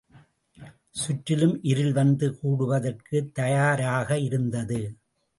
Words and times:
சுற்றிலும் 0.91 1.59
இருள் 1.63 1.91
வந்து 1.93 2.39
கூடுவதற்குத் 2.43 3.31
தயாராக 3.31 4.17
இருந்தது. 4.17 4.97